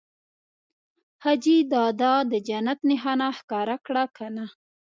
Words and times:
حاجي 1.23 1.57
دادا 1.73 2.13
د 2.31 2.33
جنت 2.47 2.79
نښانه 2.89 3.27
ښکاره 3.37 3.77
کړه 3.85 4.03
که 4.15 4.25
نه؟ 4.35 4.45